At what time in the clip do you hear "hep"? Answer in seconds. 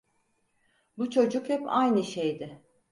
1.49-1.61